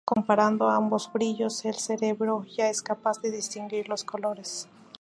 [0.03, 4.67] Comparando ambos brillos el cerebro ya es capaz de distinguir los colores.